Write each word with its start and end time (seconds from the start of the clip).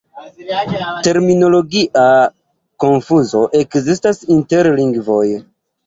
Terminologia 1.07 2.07
konfuzo 2.87 3.45
ekzistas 3.63 4.27
inter 4.41 4.75
lingvoj. 4.85 5.25